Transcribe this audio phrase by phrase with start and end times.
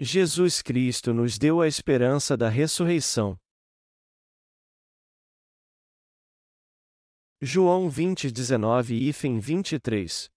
[0.00, 3.36] Jesus Cristo nos deu a esperança da ressurreição.
[7.42, 10.30] João 20, 19 e 23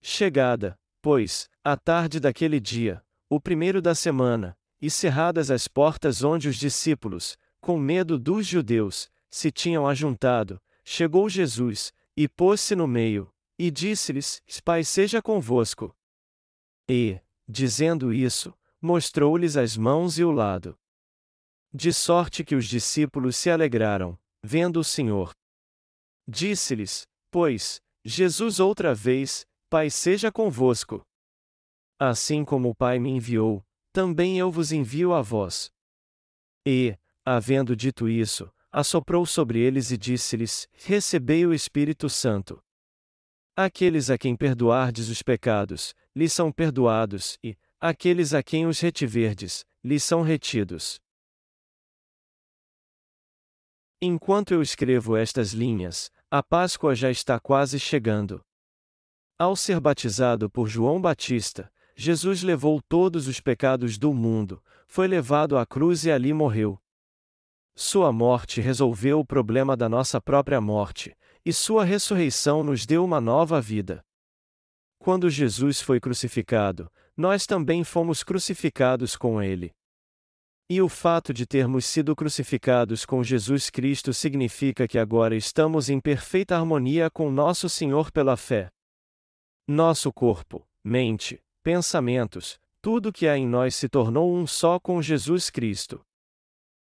[0.00, 6.48] Chegada, pois, a tarde daquele dia, o primeiro da semana, e cerradas as portas onde
[6.48, 13.34] os discípulos, com medo dos judeus, se tinham ajuntado, chegou Jesus, e pôs-se no meio,
[13.58, 15.92] e disse-lhes: Pai seja convosco.
[16.88, 20.78] E, dizendo isso, mostrou-lhes as mãos e o lado.
[21.72, 25.32] De sorte que os discípulos se alegraram, vendo o Senhor.
[26.26, 31.04] Disse-lhes, pois, Jesus outra vez: Pai seja convosco.
[31.98, 35.70] Assim como o Pai me enviou, também eu vos envio a vós.
[36.66, 42.62] E, havendo dito isso, assoprou sobre eles e disse-lhes: Recebei o Espírito Santo.
[43.54, 49.64] Aqueles a quem perdoardes os pecados, lhes são perdoados, e, aqueles a quem os retiverdes,
[49.82, 51.00] lhes são retidos.
[54.02, 58.44] Enquanto eu escrevo estas linhas, a Páscoa já está quase chegando.
[59.38, 65.56] Ao ser batizado por João Batista, Jesus levou todos os pecados do mundo, foi levado
[65.56, 66.78] à cruz e ali morreu.
[67.74, 73.20] Sua morte resolveu o problema da nossa própria morte, e sua ressurreição nos deu uma
[73.20, 74.04] nova vida.
[74.98, 79.70] Quando Jesus foi crucificado, nós também fomos crucificados com ele.
[80.70, 86.00] E o fato de termos sido crucificados com Jesus Cristo significa que agora estamos em
[86.00, 88.70] perfeita harmonia com nosso Senhor pela fé.
[89.68, 95.50] Nosso corpo, mente, pensamentos, tudo que há em nós se tornou um só com Jesus
[95.50, 96.00] Cristo.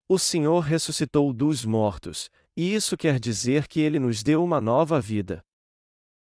[0.07, 5.01] O Senhor ressuscitou dos mortos, e isso quer dizer que ele nos deu uma nova
[5.01, 5.43] vida.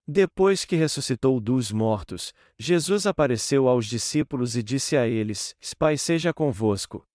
[0.06, 6.33] Depois que ressuscitou dos mortos, Jesus apareceu aos discípulos e disse a eles: Pai seja
[6.33, 7.06] convosco.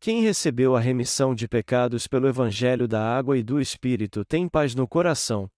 [0.00, 4.74] Quem recebeu a remissão de pecados pelo Evangelho da Água e do Espírito tem paz
[4.74, 5.48] no coração.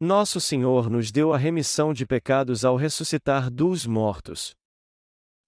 [0.00, 4.56] Nosso Senhor nos deu a remissão de pecados ao ressuscitar dos mortos.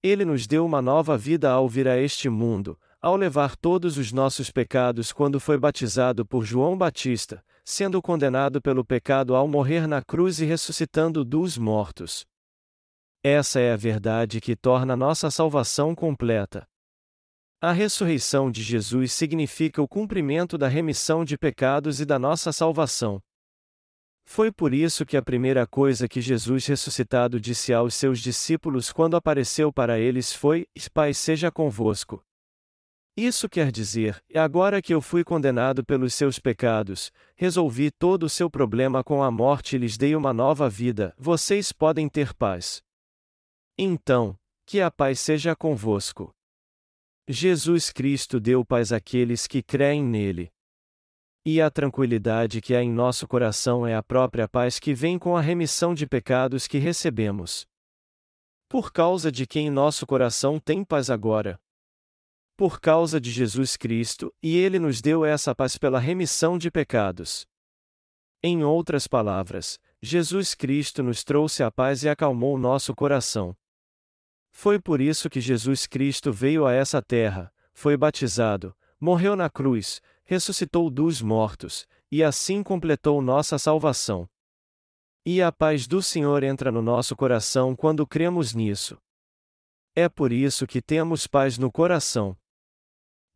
[0.05, 4.13] Ele nos deu uma nova vida ao vir a este mundo, ao levar todos os
[4.13, 10.01] nossos pecados quando foi batizado por João Batista, sendo condenado pelo pecado ao morrer na
[10.01, 12.25] cruz e ressuscitando dos mortos.
[13.25, 16.65] Essa é a verdade que torna nossa salvação completa.
[17.61, 23.21] A ressurreição de Jesus significa o cumprimento da remissão de pecados e da nossa salvação.
[24.25, 29.17] Foi por isso que a primeira coisa que Jesus ressuscitado disse aos seus discípulos quando
[29.17, 32.26] apareceu para eles foi: Pai seja convosco.
[33.17, 38.51] Isso quer dizer, agora que eu fui condenado pelos seus pecados, resolvi todo o seu
[38.51, 42.83] problema com a morte e lhes dei uma nova vida, vocês podem ter paz.
[43.79, 46.31] Então, que a paz seja convosco.
[47.27, 50.53] Jesus Cristo deu paz àqueles que creem nele.
[51.43, 55.35] E a tranquilidade que há em nosso coração é a própria paz que vem com
[55.35, 57.67] a remissão de pecados que recebemos.
[58.69, 61.59] Por causa de quem nosso coração tem paz agora,
[62.57, 67.47] por causa de Jesus Cristo, e ele nos deu essa paz pela remissão de pecados.
[68.43, 73.57] Em outras palavras, Jesus Cristo nos trouxe a paz e acalmou nosso coração.
[74.51, 80.01] Foi por isso que Jesus Cristo veio a essa terra, foi batizado, morreu na cruz,
[80.25, 84.29] ressuscitou dos mortos, e assim completou nossa salvação.
[85.25, 88.97] E a paz do Senhor entra no nosso coração quando cremos nisso.
[89.95, 92.37] É por isso que temos paz no coração.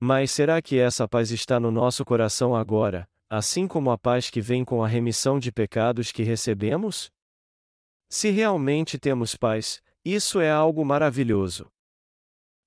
[0.02, 4.40] Mas será que essa paz está no nosso coração agora, assim como a paz que
[4.40, 7.10] vem com a remissão de pecados que recebemos?
[8.08, 11.70] Se realmente temos paz, isso é algo maravilhoso.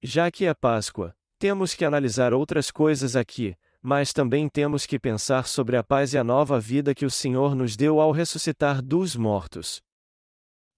[0.03, 5.47] Já que é Páscoa, temos que analisar outras coisas aqui, mas também temos que pensar
[5.47, 9.15] sobre a paz e a nova vida que o Senhor nos deu ao ressuscitar dos
[9.15, 9.81] mortos.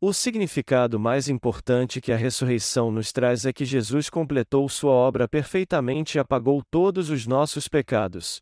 [0.02, 5.28] O significado mais importante que a ressurreição nos traz é que Jesus completou sua obra
[5.28, 8.42] perfeitamente e apagou todos os nossos pecados.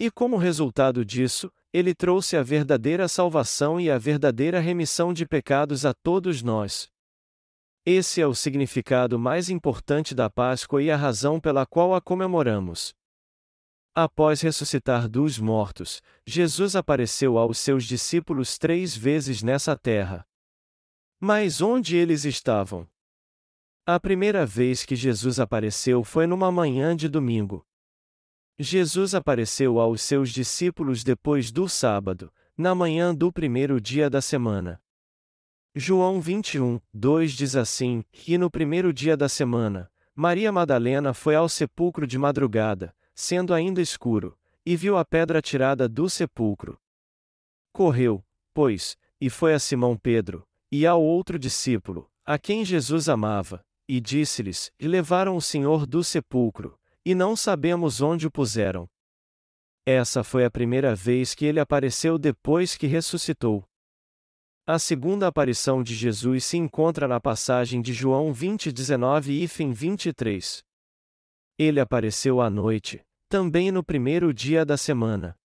[0.00, 5.84] E como resultado disso, ele trouxe a verdadeira salvação e a verdadeira remissão de pecados
[5.84, 6.88] a todos nós.
[7.84, 12.94] Esse é o significado mais importante da Páscoa e a razão pela qual a comemoramos.
[13.94, 20.26] Após ressuscitar dos mortos, Jesus apareceu aos seus discípulos três vezes nessa terra.
[21.18, 22.86] Mas onde eles estavam?
[23.86, 27.66] A primeira vez que Jesus apareceu foi numa manhã de domingo.
[28.58, 34.82] Jesus apareceu aos seus discípulos depois do sábado, na manhã do primeiro dia da semana.
[35.74, 41.48] João 21, 2 diz assim: E no primeiro dia da semana, Maria Madalena foi ao
[41.48, 46.78] sepulcro de madrugada, sendo ainda escuro, e viu a pedra tirada do sepulcro.
[47.72, 48.22] Correu,
[48.52, 54.00] pois, e foi a Simão Pedro, e ao outro discípulo, a quem Jesus amava, e
[54.00, 58.88] disse-lhes: E levaram o Senhor do sepulcro, e não sabemos onde o puseram.
[59.86, 63.64] Essa foi a primeira vez que ele apareceu depois que ressuscitou.
[64.66, 69.70] A segunda aparição de Jesus se encontra na passagem de João 20, 19 e fim
[69.70, 70.64] 23.
[71.56, 75.38] Ele apareceu à noite, também no primeiro dia da semana.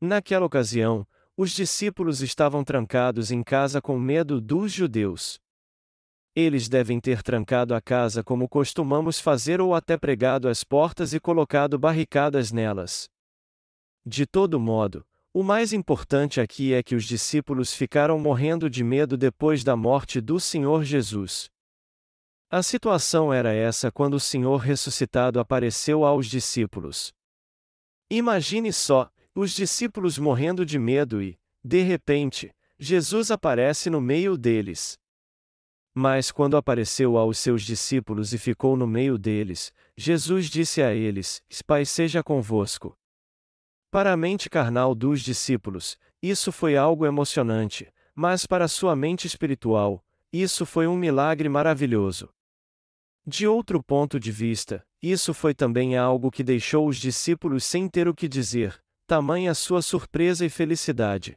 [0.00, 5.40] Naquela ocasião, os discípulos estavam trancados em casa com medo dos judeus.
[6.34, 11.20] Eles devem ter trancado a casa como costumamos fazer ou até pregado as portas e
[11.20, 13.08] colocado barricadas nelas.
[14.06, 19.16] De todo modo, o mais importante aqui é que os discípulos ficaram morrendo de medo
[19.16, 21.50] depois da morte do Senhor Jesus.
[22.50, 27.12] A situação era essa quando o Senhor ressuscitado apareceu aos discípulos.
[28.08, 34.96] Imagine só, os discípulos morrendo de medo e, de repente, Jesus aparece no meio deles.
[35.92, 41.42] Mas quando apareceu aos seus discípulos e ficou no meio deles, Jesus disse a eles:
[41.66, 42.96] Pai seja convosco.
[43.90, 50.04] Para a mente carnal dos discípulos, isso foi algo emocionante, mas para sua mente espiritual,
[50.32, 52.28] isso foi um milagre maravilhoso.
[53.26, 58.08] De outro ponto de vista, isso foi também algo que deixou os discípulos sem ter
[58.08, 61.36] o que dizer, tamanha sua surpresa e felicidade.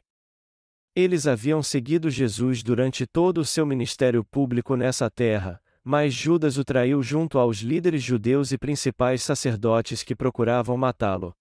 [0.96, 6.64] Eles haviam seguido Jesus durante todo o seu ministério público nessa terra, mas Judas o
[6.64, 11.34] traiu junto aos líderes judeus e principais sacerdotes que procuravam matá-lo.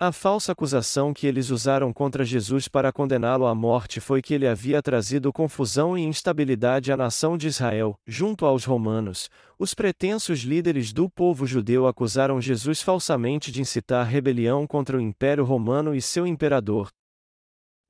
[0.00, 4.46] A falsa acusação que eles usaram contra Jesus para condená-lo à morte foi que ele
[4.46, 7.98] havia trazido confusão e instabilidade à nação de Israel.
[8.06, 9.28] Junto aos romanos,
[9.58, 15.44] os pretensos líderes do povo judeu acusaram Jesus falsamente de incitar rebelião contra o Império
[15.44, 16.92] Romano e seu imperador.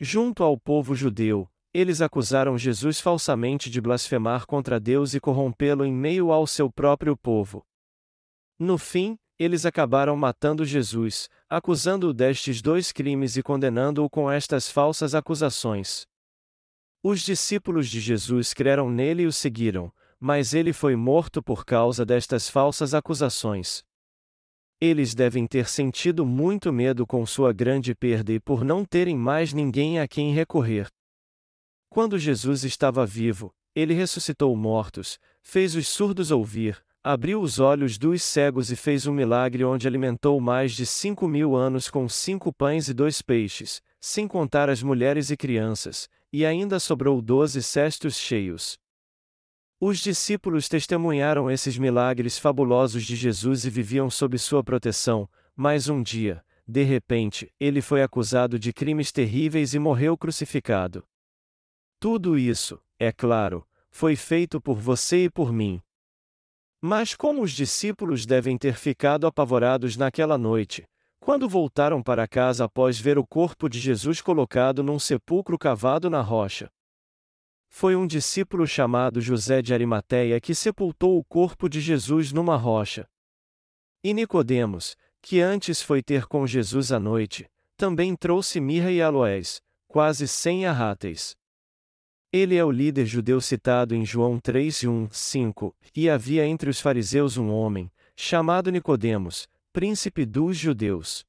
[0.01, 5.93] Junto ao povo judeu, eles acusaram Jesus falsamente de blasfemar contra Deus e corrompê-lo em
[5.93, 7.63] meio ao seu próprio povo.
[8.59, 15.15] No fim, eles acabaram matando Jesus, acusando-o destes dois crimes e condenando-o com estas falsas
[15.15, 16.07] acusações.
[17.03, 22.05] Os discípulos de Jesus creram nele e o seguiram, mas ele foi morto por causa
[22.05, 23.85] destas falsas acusações.
[24.81, 29.53] Eles devem ter sentido muito medo com sua grande perda e por não terem mais
[29.53, 30.89] ninguém a quem recorrer.
[31.89, 38.23] Quando Jesus estava vivo, ele ressuscitou mortos, fez os surdos ouvir, abriu os olhos dos
[38.23, 42.89] cegos e fez um milagre onde alimentou mais de cinco mil anos com cinco pães
[42.89, 48.79] e dois peixes, sem contar as mulheres e crianças, e ainda sobrou doze cestos cheios.
[49.81, 56.03] Os discípulos testemunharam esses milagres fabulosos de Jesus e viviam sob sua proteção, mas um
[56.03, 61.05] dia, de repente, ele foi acusado de crimes terríveis e morreu crucificado.
[62.01, 65.81] Tudo isso, é claro, foi feito por você e por mim.
[66.81, 70.87] Mas como os discípulos devem ter ficado apavorados naquela noite,
[71.19, 76.21] quando voltaram para casa após ver o corpo de Jesus colocado num sepulcro cavado na
[76.21, 76.71] rocha.
[77.69, 83.07] Foi um discípulo chamado José de Arimateia que sepultou o corpo de Jesus numa rocha.
[84.03, 89.61] E Nicodemos, que antes foi ter com Jesus à noite, também trouxe mirra e aloés,
[89.87, 91.37] quase cem arráteis.
[92.31, 96.79] Ele é o líder judeu citado em João 3 1, 5, e havia entre os
[96.79, 101.25] fariseus um homem, chamado Nicodemos, príncipe dos judeus.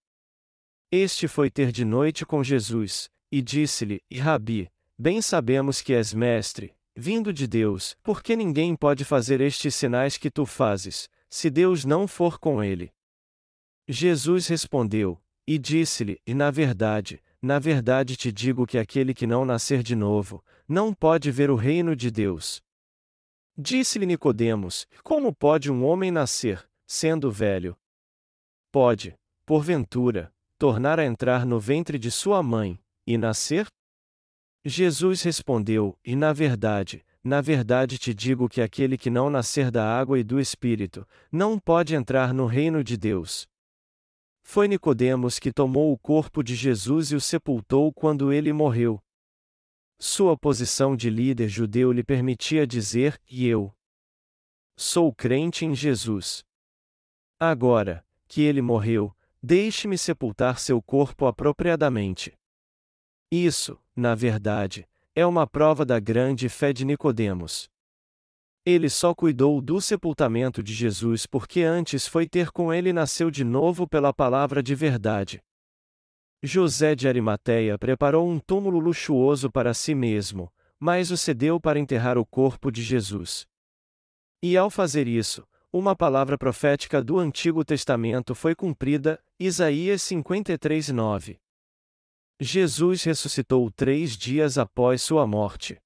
[0.91, 6.73] Este foi ter de noite com Jesus, e disse-lhe, Rabi, bem sabemos que és mestre,
[6.93, 12.09] vindo de Deus, porque ninguém pode fazer estes sinais que tu fazes, se Deus não
[12.09, 12.91] for com ele.
[13.87, 19.45] Jesus respondeu, e disse-lhe, e na verdade, na verdade te digo que aquele que não
[19.45, 22.61] nascer de novo, não pode ver o reino de Deus.
[23.57, 27.75] Disse-lhe Nicodemos: Como pode um homem nascer, sendo velho?
[28.71, 33.65] Pode, porventura, tornar a entrar no ventre de sua mãe, e nascer?
[34.63, 39.83] Jesus respondeu: E na verdade, na verdade te digo que aquele que não nascer da
[39.83, 43.47] água e do Espírito, não pode entrar no reino de Deus.
[44.43, 49.01] Foi Nicodemos que tomou o corpo de Jesus e o sepultou quando ele morreu.
[50.01, 53.75] Sua posição de líder judeu lhe permitia dizer: E eu
[54.77, 56.41] sou crente em Jesus.
[57.37, 59.13] Agora, que ele morreu,
[59.43, 62.33] deixe-me sepultar seu corpo apropriadamente.
[63.29, 67.69] Isso, na verdade, é uma prova da grande fé de Nicodemos.
[68.65, 73.43] Ele só cuidou do sepultamento de Jesus porque antes foi ter com ele nasceu de
[73.43, 75.43] novo pela palavra de verdade.
[76.41, 82.17] José de Arimateia preparou um túmulo luxuoso para si mesmo, mas o cedeu para enterrar
[82.17, 83.45] o corpo de Jesus.
[84.41, 91.39] E ao fazer isso, uma palavra profética do Antigo Testamento foi cumprida, Isaías 53, 9.
[92.39, 95.77] Jesus ressuscitou três dias após sua morte.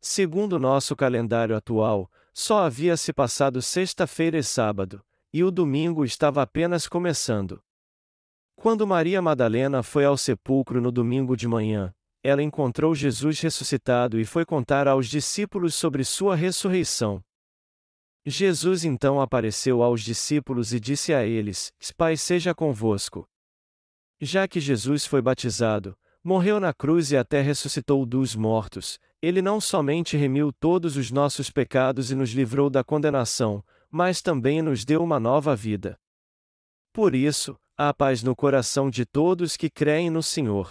[0.00, 5.00] Segundo nosso calendário atual, só havia se passado sexta-feira e sábado,
[5.32, 7.62] e o domingo estava apenas começando.
[8.62, 11.92] Quando Maria Madalena foi ao sepulcro no domingo de manhã,
[12.22, 17.20] ela encontrou Jesus ressuscitado e foi contar aos discípulos sobre sua ressurreição.
[18.24, 23.28] Jesus então apareceu aos discípulos e disse a eles: Pai seja convosco.
[24.20, 29.60] Já que Jesus foi batizado, morreu na cruz e até ressuscitou dos mortos, ele não
[29.60, 35.02] somente remiu todos os nossos pecados e nos livrou da condenação, mas também nos deu
[35.02, 35.98] uma nova vida.
[36.92, 37.58] Por isso,
[37.88, 40.70] há paz no coração de todos que creem no Senhor.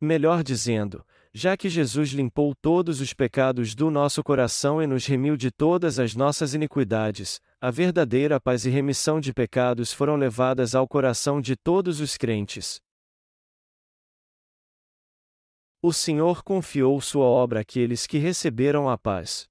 [0.00, 5.36] Melhor dizendo, já que Jesus limpou todos os pecados do nosso coração e nos remiu
[5.36, 10.88] de todas as nossas iniquidades, a verdadeira paz e remissão de pecados foram levadas ao
[10.88, 12.80] coração de todos os crentes.
[15.82, 19.46] O Senhor confiou sua obra àqueles que receberam a paz.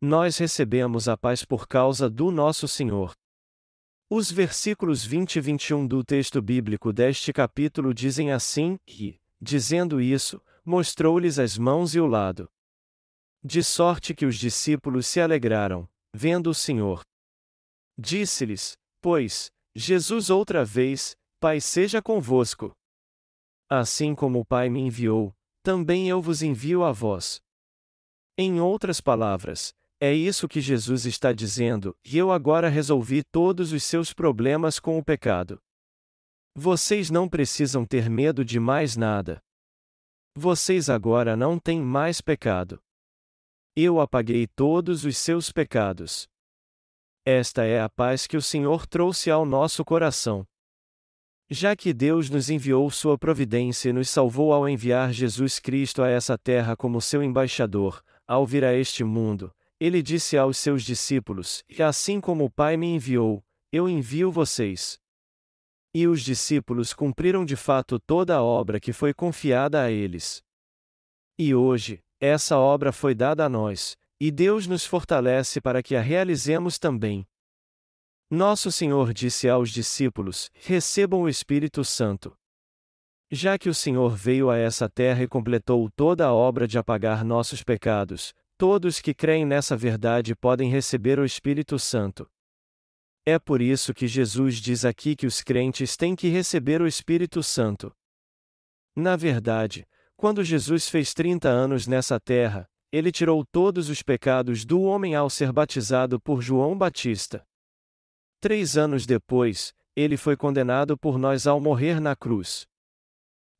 [0.00, 3.12] Nós recebemos a paz por causa do nosso Senhor.
[4.10, 10.42] Os versículos 20 e 21 do texto bíblico deste capítulo dizem assim: e, Dizendo isso,
[10.64, 12.48] mostrou-lhes as mãos e o lado.
[13.44, 17.02] De sorte que os discípulos se alegraram, vendo o Senhor.
[17.98, 22.72] Disse-lhes, pois, Jesus outra vez: Pai seja convosco.
[23.68, 27.42] Assim como o Pai me enviou, também eu vos envio a vós.
[28.38, 33.82] Em outras palavras, é isso que Jesus está dizendo, e eu agora resolvi todos os
[33.82, 35.60] seus problemas com o pecado.
[36.54, 39.42] Vocês não precisam ter medo de mais nada.
[40.36, 42.80] Vocês agora não têm mais pecado.
[43.74, 46.28] Eu apaguei todos os seus pecados.
[47.24, 50.46] Esta é a paz que o Senhor trouxe ao nosso coração.
[51.50, 56.08] Já que Deus nos enviou sua providência e nos salvou ao enviar Jesus Cristo a
[56.08, 61.64] essa terra como seu embaixador, ao vir a este mundo, ele disse aos seus discípulos:
[61.80, 64.98] assim como o Pai me enviou, eu envio vocês.
[65.94, 70.42] E os discípulos cumpriram de fato toda a obra que foi confiada a eles.
[71.38, 76.00] E hoje, essa obra foi dada a nós, e Deus nos fortalece para que a
[76.00, 77.26] realizemos também.
[78.30, 82.36] Nosso Senhor disse aos discípulos: Recebam o Espírito Santo.
[83.30, 87.24] Já que o Senhor veio a essa terra e completou toda a obra de apagar
[87.24, 92.28] nossos pecados, todos que creem nessa verdade podem receber o Espírito Santo.
[93.24, 97.40] É por isso que Jesus diz aqui que os crentes têm que receber o Espírito
[97.40, 97.94] Santo.
[98.96, 99.86] Na verdade,
[100.16, 105.30] quando Jesus fez 30 anos nessa terra, ele tirou todos os pecados do homem ao
[105.30, 107.46] ser batizado por João Batista.
[108.40, 112.66] Três anos depois, ele foi condenado por nós ao morrer na cruz.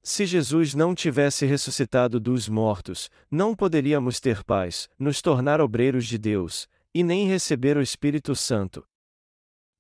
[0.03, 6.17] Se Jesus não tivesse ressuscitado dos mortos, não poderíamos ter paz, nos tornar obreiros de
[6.17, 8.85] Deus, e nem receber o Espírito Santo.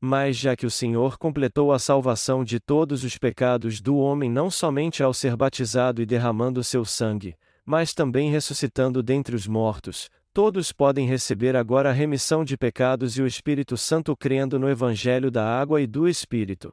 [0.01, 4.51] Mas já que o Senhor completou a salvação de todos os pecados do homem não
[4.51, 7.35] somente ao ser batizado e derramando seu sangue,
[7.65, 13.23] mas também ressuscitando dentre os mortos, todos podem receber agora a remissão de pecados e
[13.23, 16.73] o Espírito Santo crendo no Evangelho da água e do Espírito.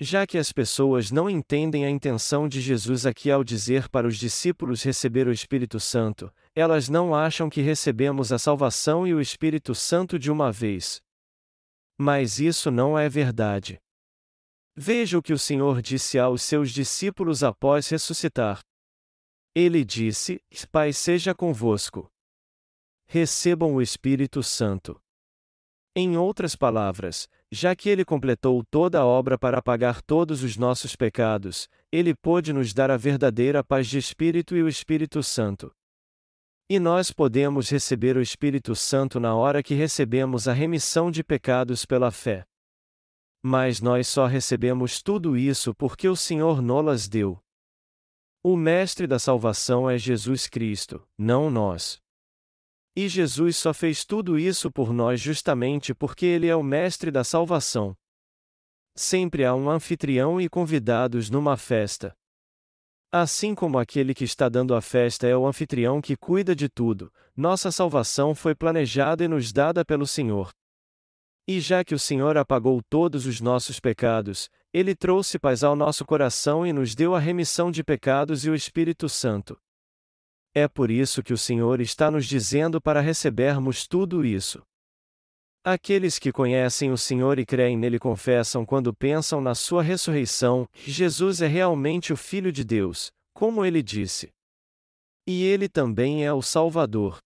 [0.00, 4.18] Já que as pessoas não entendem a intenção de Jesus aqui ao dizer para os
[4.18, 9.74] discípulos receber o Espírito Santo, elas não acham que recebemos a salvação e o Espírito
[9.74, 11.00] Santo de uma vez,
[11.98, 13.80] mas isso não é verdade.
[14.76, 18.60] Veja o que o Senhor disse aos seus discípulos após ressuscitar.
[19.54, 22.10] Ele disse: Pai seja convosco.
[23.06, 25.00] Recebam o Espírito Santo.
[25.96, 30.96] Em outras palavras, já que ele completou toda a obra para apagar todos os nossos
[30.96, 35.72] pecados, ele pôde nos dar a verdadeira paz de espírito e o Espírito Santo.
[36.68, 41.86] E nós podemos receber o Espírito Santo na hora que recebemos a remissão de pecados
[41.86, 42.44] pela fé.
[43.40, 47.38] Mas nós só recebemos tudo isso porque o Senhor nolas deu.
[48.42, 52.02] O Mestre da salvação é Jesus Cristo, não nós.
[52.96, 57.24] E Jesus só fez tudo isso por nós justamente porque Ele é o Mestre da
[57.24, 57.96] salvação.
[58.94, 62.14] Sempre há um anfitrião e convidados numa festa.
[63.10, 67.12] Assim como aquele que está dando a festa é o anfitrião que cuida de tudo,
[67.36, 70.50] nossa salvação foi planejada e nos dada pelo Senhor.
[71.46, 76.04] E já que o Senhor apagou todos os nossos pecados, Ele trouxe paz ao nosso
[76.04, 79.58] coração e nos deu a remissão de pecados e o Espírito Santo.
[80.54, 84.62] É por isso que o Senhor está nos dizendo para recebermos tudo isso.
[85.64, 91.42] Aqueles que conhecem o Senhor e creem nele confessam quando pensam na sua ressurreição, Jesus
[91.42, 94.28] é realmente o Filho de Deus, como ele disse.
[95.26, 97.18] E ele também é o Salvador.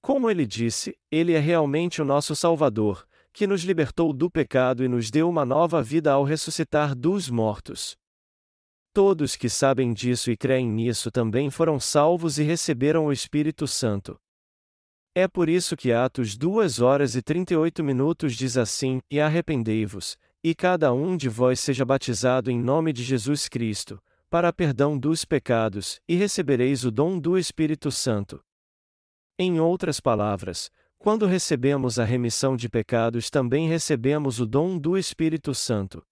[0.00, 3.04] Como ele disse, ele é realmente o nosso Salvador,
[3.34, 7.96] que nos libertou do pecado e nos deu uma nova vida ao ressuscitar dos mortos.
[8.92, 14.18] Todos que sabem disso e creem nisso também foram salvos e receberam o Espírito Santo.
[15.14, 20.54] É por isso que Atos 2 horas e 38 minutos diz assim: E arrependei-vos, e
[20.54, 26.00] cada um de vós seja batizado em nome de Jesus Cristo, para perdão dos pecados,
[26.08, 28.40] e recebereis o dom do Espírito Santo.
[29.38, 35.54] Em outras palavras, quando recebemos a remissão de pecados também recebemos o dom do Espírito
[35.54, 36.04] Santo.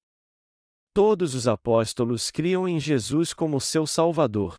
[0.99, 4.57] Todos os apóstolos criam em Jesus como seu Salvador.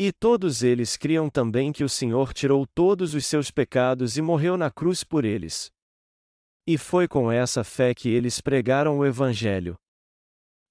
[0.00, 4.56] E todos eles criam também que o Senhor tirou todos os seus pecados e morreu
[4.56, 5.70] na cruz por eles.
[6.66, 9.74] E foi com essa fé que eles pregaram o Evangelho.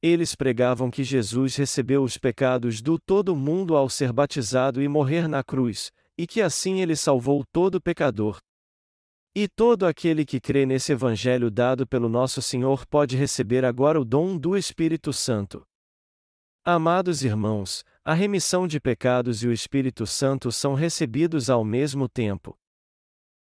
[0.01, 5.27] Eles pregavam que Jesus recebeu os pecados do todo mundo ao ser batizado e morrer
[5.27, 8.39] na cruz, e que assim ele salvou todo pecador,
[9.35, 14.05] e todo aquele que crê nesse Evangelho dado pelo nosso Senhor pode receber agora o
[14.05, 15.65] dom do Espírito Santo.
[16.63, 22.55] Amados irmãos, a remissão de pecados e o Espírito Santo são recebidos ao mesmo tempo.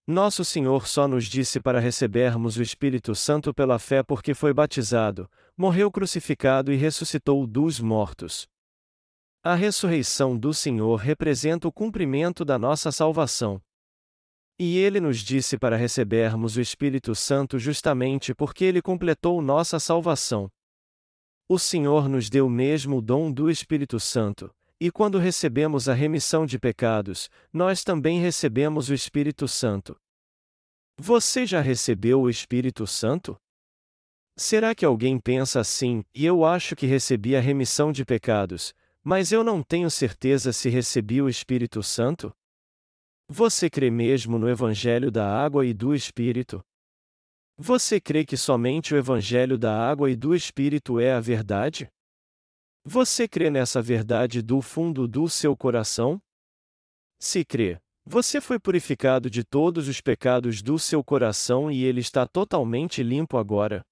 [0.05, 5.29] Nosso Senhor só nos disse para recebermos o Espírito Santo pela fé porque foi batizado,
[5.55, 8.47] morreu crucificado e ressuscitou dos mortos.
[9.43, 13.61] A ressurreição do Senhor representa o cumprimento da nossa salvação.
[14.59, 20.49] E ele nos disse para recebermos o Espírito Santo justamente porque ele completou nossa salvação.
[21.47, 26.45] O Senhor nos deu mesmo o dom do Espírito Santo, e quando recebemos a remissão
[26.45, 29.95] de pecados, nós também recebemos o Espírito Santo.
[30.99, 33.37] Você já recebeu o Espírito Santo?
[34.35, 39.31] Será que alguém pensa assim, e eu acho que recebi a remissão de pecados, mas
[39.31, 42.35] eu não tenho certeza se recebi o Espírito Santo?
[43.29, 46.61] Você crê mesmo no Evangelho da Água e do Espírito?
[47.57, 51.89] Você crê que somente o Evangelho da Água e do Espírito é a verdade?
[52.85, 56.21] Você crê nessa verdade do fundo do seu coração?
[57.19, 62.25] Se crê, você foi purificado de todos os pecados do seu coração e ele está
[62.25, 63.83] totalmente limpo agora.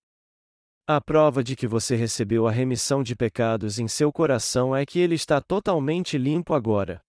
[0.87, 4.99] A prova de que você recebeu a remissão de pecados em seu coração é que
[4.99, 7.04] ele está totalmente limpo agora.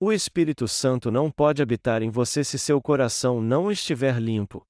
[0.00, 4.64] O Espírito Santo não pode habitar em você se seu coração não estiver limpo.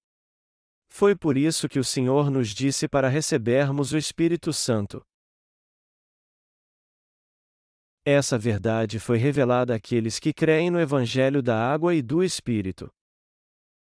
[0.88, 5.04] Foi por isso que o Senhor nos disse para recebermos o Espírito Santo.
[8.06, 12.90] Essa verdade foi revelada àqueles que creem no Evangelho da Água e do Espírito.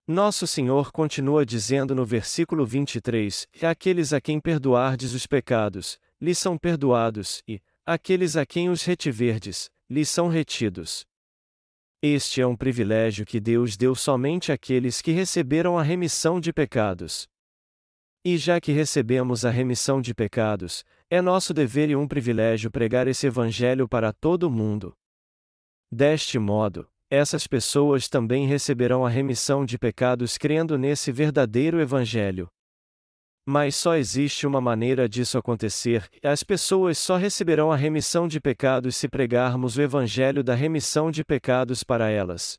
[0.08, 6.38] Nosso Senhor continua dizendo no versículo 23: E aqueles a quem perdoardes os pecados, lhes
[6.38, 11.06] são perdoados, e, aqueles a quem os retiverdes, lhes são retidos.
[12.06, 17.30] Este é um privilégio que Deus deu somente àqueles que receberam a remissão de pecados.
[18.26, 23.08] E já que recebemos a remissão de pecados, é nosso dever e um privilégio pregar
[23.08, 24.94] esse Evangelho para todo o mundo.
[25.89, 32.50] Deste modo, essas pessoas também receberão a remissão de pecados crendo nesse verdadeiro Evangelho.
[33.46, 38.40] Mas só existe uma maneira disso acontecer, e as pessoas só receberão a remissão de
[38.40, 42.58] pecados se pregarmos o Evangelho da remissão de pecados para elas.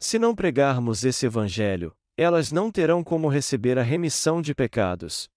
[0.00, 5.28] Se não pregarmos esse Evangelho, elas não terão como receber a remissão de pecados.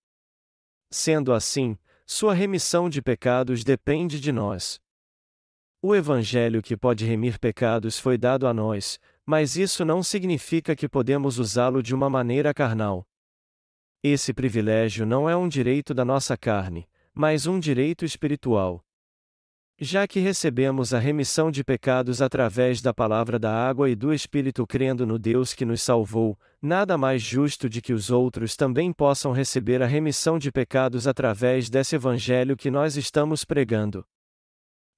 [0.89, 4.81] Sendo assim, sua remissão de pecados depende de nós.
[5.81, 10.89] O Evangelho que pode remir pecados foi dado a nós, mas isso não significa que
[10.89, 13.05] podemos usá-lo de uma maneira carnal.
[14.01, 18.81] Esse privilégio não é um direito da nossa carne, mas um direito espiritual.
[19.77, 24.65] Já que recebemos a remissão de pecados através da palavra da água e do Espírito
[24.65, 29.33] crendo no Deus que nos salvou, nada mais justo de que os outros também possam
[29.33, 34.05] receber a remissão de pecados através desse evangelho que nós estamos pregando.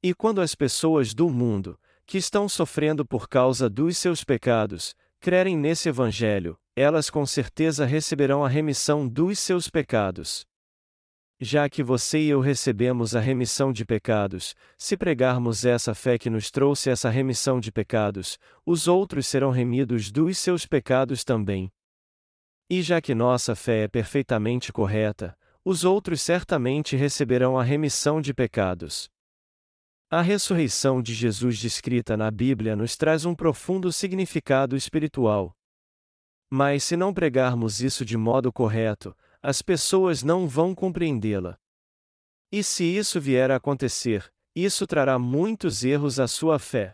[0.03, 5.55] E quando as pessoas do mundo, que estão sofrendo por causa dos seus pecados, crerem
[5.55, 10.43] nesse evangelho, elas com certeza receberão a remissão dos seus pecados.
[11.43, 16.29] já que você e eu recebemos a remissão de pecados, se pregarmos essa fé que
[16.29, 21.71] nos trouxe essa remissão de pecados, os outros serão remidos dos seus pecados também.
[22.69, 28.33] E já que nossa fé é perfeitamente correta, os outros certamente receberão a remissão de
[28.35, 29.09] pecados.
[30.13, 35.55] A ressurreição de Jesus descrita na Bíblia nos traz um profundo significado espiritual.
[36.49, 41.57] Mas se não pregarmos isso de modo correto, as pessoas não vão compreendê-la.
[42.51, 46.93] E se isso vier a acontecer, isso trará muitos erros à sua fé.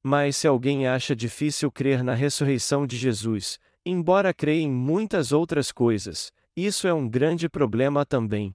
[0.00, 5.72] Mas se alguém acha difícil crer na ressurreição de Jesus, embora creia em muitas outras
[5.72, 8.54] coisas, isso é um grande problema também.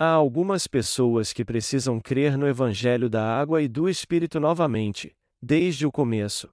[0.00, 5.84] Há algumas pessoas que precisam crer no Evangelho da água e do Espírito novamente, desde
[5.84, 6.48] o começo.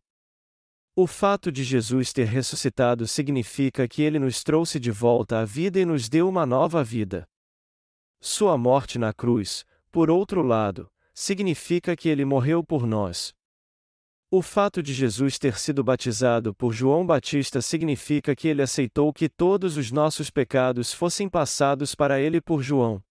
[0.95, 5.79] O fato de Jesus ter ressuscitado significa que ele nos trouxe de volta à vida
[5.79, 7.27] e nos deu uma nova vida.
[8.19, 13.31] Sua morte na cruz, por outro lado, significa que ele morreu por nós.
[14.31, 19.29] O fato de Jesus ter sido batizado por João Batista significa que ele aceitou que
[19.29, 23.04] todos os nossos pecados fossem passados para ele por João.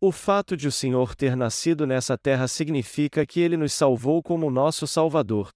[0.00, 4.50] O fato de o Senhor ter nascido nessa terra significa que ele nos salvou como
[4.50, 5.48] nosso Salvador.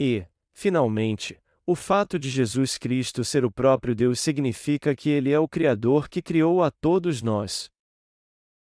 [0.00, 0.26] E,
[0.60, 5.46] Finalmente, o fato de Jesus Cristo ser o próprio Deus significa que Ele é o
[5.46, 7.70] Criador que criou a todos nós.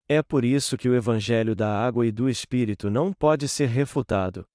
[0.06, 4.46] É por isso que o Evangelho da Água e do Espírito não pode ser refutado.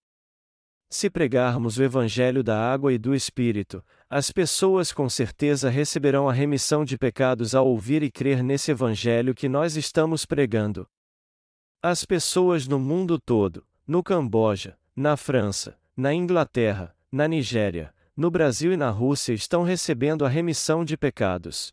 [0.93, 6.33] Se pregarmos o Evangelho da Água e do Espírito, as pessoas com certeza receberão a
[6.33, 10.85] remissão de pecados ao ouvir e crer nesse Evangelho que nós estamos pregando.
[11.81, 18.73] As pessoas no mundo todo, no Camboja, na França, na Inglaterra, na Nigéria, no Brasil
[18.73, 21.73] e na Rússia estão recebendo a remissão de pecados.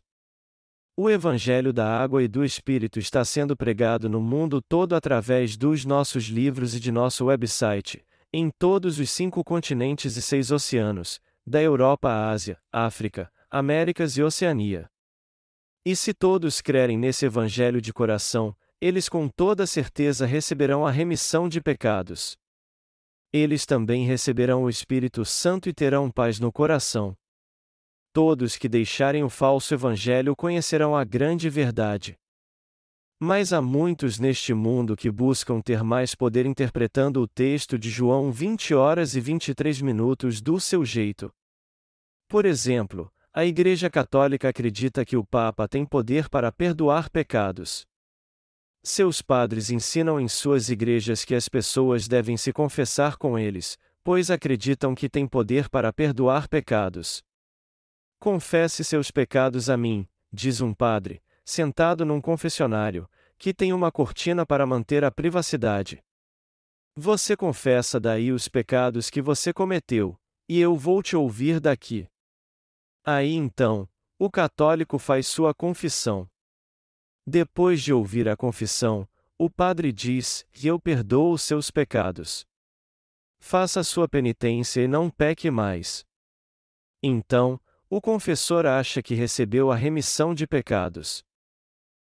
[0.96, 5.84] O Evangelho da Água e do Espírito está sendo pregado no mundo todo através dos
[5.84, 11.62] nossos livros e de nosso website, em todos os cinco continentes e seis oceanos, da
[11.62, 14.90] Europa à Ásia, África, Américas e Oceania.
[15.84, 21.48] E se todos crerem nesse Evangelho de coração, eles com toda certeza receberão a remissão
[21.48, 22.36] de pecados
[23.32, 27.16] eles também receberão o Espírito Santo e terão paz no coração.
[28.12, 32.18] Todos que deixarem o falso evangelho conhecerão a grande verdade.
[33.20, 38.30] Mas há muitos neste mundo que buscam ter mais poder interpretando o texto de João
[38.30, 41.32] 20 horas e 23 minutos do seu jeito.
[42.28, 47.84] Por exemplo, a Igreja Católica acredita que o Papa tem poder para perdoar pecados.
[48.84, 54.30] Seus padres ensinam em suas igrejas que as pessoas devem se confessar com eles, pois
[54.30, 57.20] acreditam que têm poder para perdoar pecados.
[58.20, 63.08] Confesse seus pecados a mim, diz um padre, sentado num confessionário,
[63.38, 66.04] que tem uma cortina para manter a privacidade.
[66.94, 72.06] Você confessa daí os pecados que você cometeu, e eu vou te ouvir daqui.
[73.02, 76.28] Aí então, o católico faz sua confissão.
[77.26, 79.08] Depois de ouvir a confissão,
[79.38, 82.44] o padre diz: Eu perdoo os seus pecados.
[83.40, 86.04] Faça sua penitência e não peque mais.
[87.02, 87.58] Então,
[87.88, 91.24] o confessor acha que recebeu a remissão de pecados.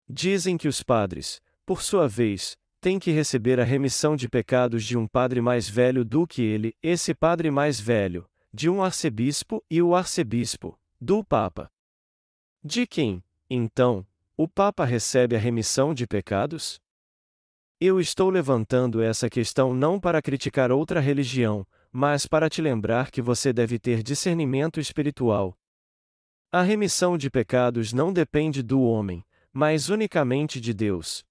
[0.08, 4.96] Dizem que os padres, por sua vez, têm que receber a remissão de pecados de
[4.96, 9.82] um padre mais velho do que ele, esse padre mais velho, de um arcebispo e
[9.82, 11.70] o arcebispo, do Papa.
[12.64, 16.80] De quem, então, o Papa recebe a remissão de pecados?
[17.80, 23.20] Eu estou levantando essa questão não para criticar outra religião, mas para te lembrar que
[23.20, 25.56] você deve ter discernimento espiritual.
[26.50, 29.24] A remissão de pecados não depende do homem,
[29.58, 31.24] mas unicamente de Deus.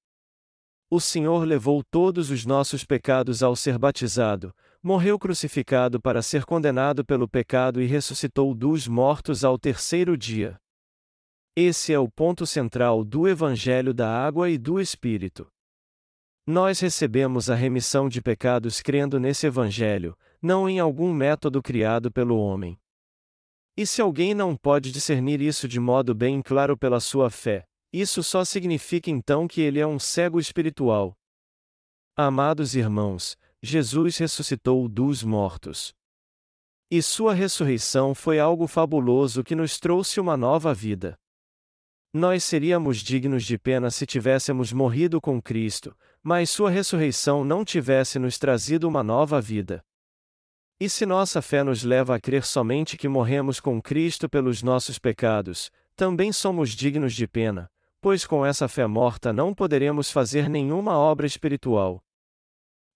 [0.92, 7.06] O Senhor levou todos os nossos pecados ao ser batizado, morreu crucificado para ser condenado
[7.06, 10.60] pelo pecado e ressuscitou dos mortos ao terceiro dia.
[11.56, 15.48] Esse é o ponto central do Evangelho da Água e do Espírito.
[16.46, 22.38] Nós recebemos a remissão de pecados crendo nesse Evangelho, não em algum método criado pelo
[22.38, 22.78] homem.
[23.78, 28.21] E se alguém não pode discernir isso de modo bem claro pela sua fé, isso
[28.23, 31.17] só significa então que ele é um cego espiritual.
[32.15, 35.93] Amados irmãos, Jesus ressuscitou dos mortos.
[36.89, 41.17] E sua ressurreição foi algo fabuloso que nos trouxe uma nova vida.
[42.13, 48.17] Nós seríamos dignos de pena se tivéssemos morrido com Cristo, mas Sua ressurreição não tivesse
[48.17, 49.84] nos trazido uma nova vida.
[50.80, 54.97] E se nossa fé nos leva a crer somente que morremos com Cristo pelos nossos
[54.97, 57.69] pecados, também somos dignos de pena,
[58.08, 62.02] pois com essa fé morta não poderemos fazer nenhuma obra espiritual.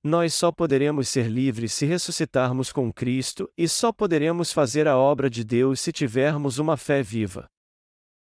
[0.02, 5.30] Nós só poderemos ser livres se ressuscitarmos com Cristo, e só poderemos fazer a obra
[5.30, 7.50] de Deus se tivermos uma fé viva.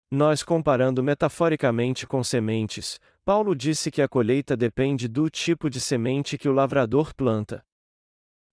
[0.09, 6.39] Nós comparando metaforicamente com sementes, Paulo disse que a colheita depende do tipo de semente
[6.39, 7.63] que o lavrador planta.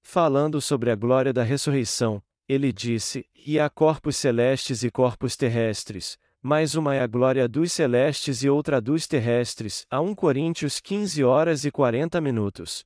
[0.03, 6.19] Falando sobre a glória da ressurreição, ele disse: E há corpos celestes e corpos terrestres,
[6.43, 9.85] mas uma é a glória dos celestes e outra dos terrestres.
[9.91, 12.85] A 1 Coríntios 15 horas e 40 minutos.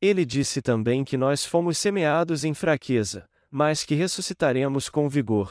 [0.00, 5.50] Ele disse também que nós fomos semeados em fraqueza, mas que ressuscitaremos com vigor.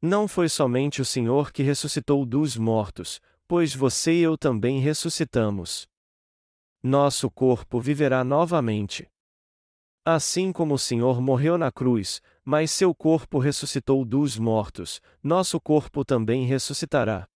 [0.00, 5.86] Não foi somente o Senhor que ressuscitou dos mortos, pois você e eu também ressuscitamos.
[6.82, 9.08] Nosso corpo viverá novamente.
[10.04, 16.04] Assim como o Senhor morreu na cruz, mas seu corpo ressuscitou dos mortos, nosso corpo
[16.04, 17.26] também ressuscitará.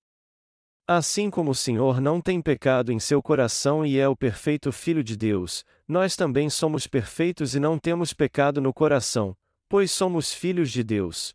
[0.86, 5.04] Assim como o Senhor não tem pecado em seu coração e é o perfeito Filho
[5.04, 9.36] de Deus, nós também somos perfeitos e não temos pecado no coração,
[9.68, 11.34] pois somos filhos de Deus.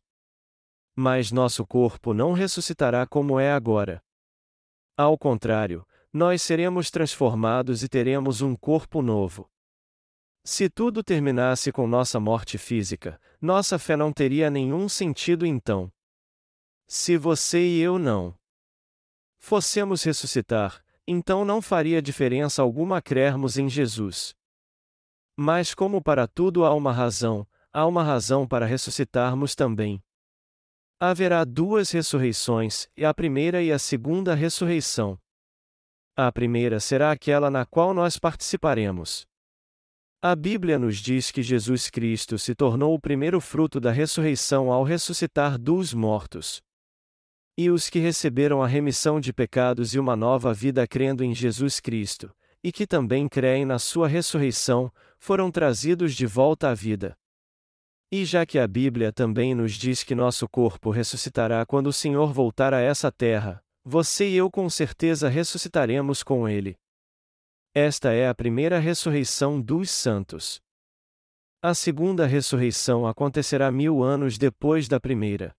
[0.96, 4.02] Mas nosso corpo não ressuscitará como é agora.
[4.98, 9.50] Ao contrário, nós seremos transformados e teremos um corpo novo.
[10.46, 15.90] Se tudo terminasse com nossa morte física, nossa fé não teria nenhum sentido então.
[16.86, 18.38] Se você e eu não
[19.40, 24.36] fossemos ressuscitar, então não faria diferença alguma crermos em Jesus.
[25.36, 30.04] Mas, como para tudo há uma razão, há uma razão para ressuscitarmos também.
[31.00, 35.20] Haverá duas ressurreições, e a primeira e a segunda ressurreição.
[36.16, 39.26] A primeira será aquela na qual nós participaremos.
[40.26, 44.82] A Bíblia nos diz que Jesus Cristo se tornou o primeiro fruto da ressurreição ao
[44.82, 46.62] ressuscitar dos mortos.
[47.58, 51.82] E os que receberam a remissão de pecados e uma nova vida crendo em Jesus
[51.82, 52.34] Cristo,
[52.64, 57.18] e que também creem na sua ressurreição, foram trazidos de volta à vida.
[58.10, 62.32] E já que a Bíblia também nos diz que nosso corpo ressuscitará quando o Senhor
[62.32, 66.78] voltar a essa terra, você e eu com certeza ressuscitaremos com ele.
[67.76, 70.62] Esta é a primeira ressurreição dos santos.
[71.60, 75.56] A segunda ressurreição acontecerá mil anos depois da primeira.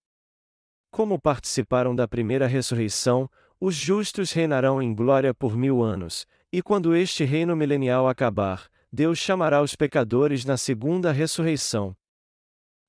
[0.92, 6.94] Como participaram da primeira ressurreição, os justos reinarão em glória por mil anos, e quando
[6.94, 11.96] este reino milenial acabar, Deus chamará os pecadores na segunda ressurreição.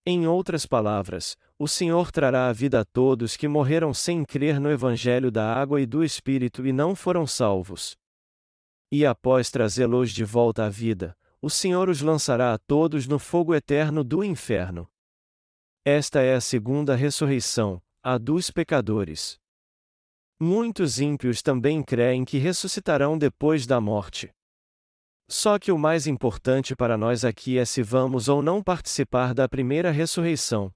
[0.05, 4.69] Em outras palavras, o Senhor trará a vida a todos que morreram sem crer no
[4.69, 7.97] Evangelho da água e do Espírito e não foram salvos.
[8.97, 13.53] E após trazê-los de volta à vida, o Senhor os lançará a todos no fogo
[13.53, 14.89] eterno do inferno.
[15.83, 19.37] Esta é a segunda ressurreição, a dos pecadores.
[20.39, 24.33] Muitos ímpios também creem que ressuscitarão depois da morte.
[25.27, 29.49] Só que o mais importante para nós aqui é se vamos ou não participar da
[29.49, 30.73] primeira ressurreição.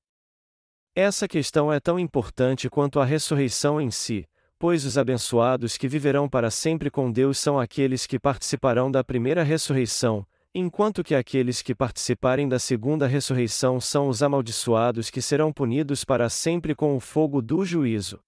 [0.94, 4.28] Essa questão é tão importante quanto a ressurreição em si,
[4.60, 9.42] pois os abençoados que viverão para sempre com Deus são aqueles que participarão da primeira
[9.42, 16.04] ressurreição, enquanto que aqueles que participarem da segunda ressurreição são os amaldiçoados que serão punidos
[16.04, 18.20] para sempre com o fogo do juízo.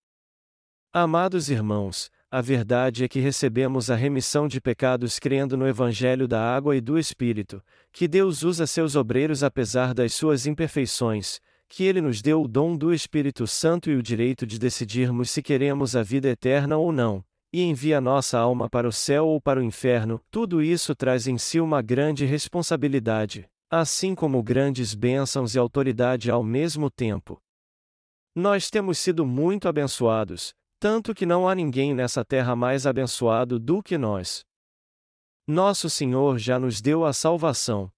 [0.93, 6.41] Amados irmãos, a verdade é que recebemos a remissão de pecados crendo no Evangelho da
[6.41, 11.41] água e do Espírito, que Deus usa seus obreiros apesar das suas imperfeições,
[11.71, 15.41] que Ele nos deu o dom do Espírito Santo e o direito de decidirmos se
[15.41, 19.61] queremos a vida eterna ou não, e envia nossa alma para o céu ou para
[19.61, 25.59] o inferno, tudo isso traz em si uma grande responsabilidade, assim como grandes bênçãos e
[25.59, 27.41] autoridade ao mesmo tempo.
[28.35, 33.81] Nós temos sido muito abençoados, tanto que não há ninguém nessa terra mais abençoado do
[33.81, 34.43] que nós.
[35.47, 37.89] Nosso Senhor já nos deu a salvação.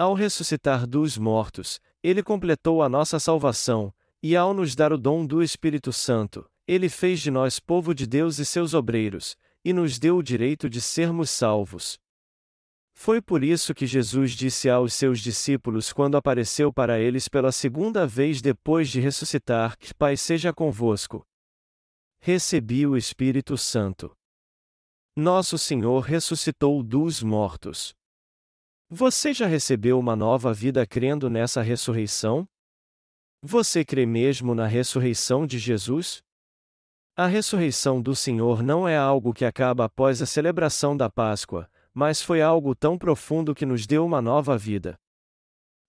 [0.00, 5.26] Ao ressuscitar dos mortos, Ele completou a nossa salvação, e ao nos dar o dom
[5.26, 9.98] do Espírito Santo, ele fez de nós povo de Deus e seus obreiros, e nos
[9.98, 11.98] deu o direito de sermos salvos.
[12.94, 18.06] Foi por isso que Jesus disse aos seus discípulos quando apareceu para eles pela segunda
[18.06, 21.26] vez depois de ressuscitar: Que Pai seja convosco.
[22.20, 24.16] Recebi o Espírito Santo.
[25.14, 27.94] Nosso Senhor ressuscitou dos mortos.
[28.92, 32.44] Você já recebeu uma nova vida crendo nessa ressurreição?
[33.40, 36.24] Você crê mesmo na ressurreição de Jesus?
[37.14, 42.20] A ressurreição do Senhor não é algo que acaba após a celebração da Páscoa, mas
[42.20, 44.98] foi algo tão profundo que nos deu uma nova vida.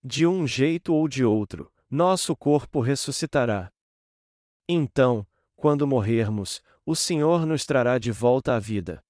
[0.04, 3.72] De um jeito ou de outro, nosso corpo ressuscitará.
[4.68, 9.02] Então, quando morrermos, o Senhor nos trará de volta à vida.